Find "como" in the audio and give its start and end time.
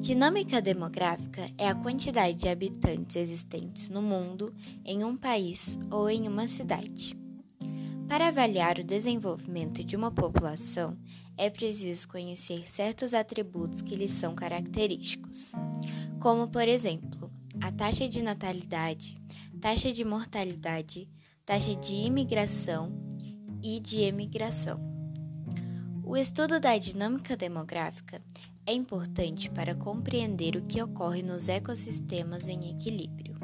16.18-16.48